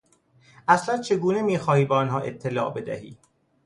[0.67, 3.17] اصلا چگونه میخواهی به آنها اطلاع بدهی؟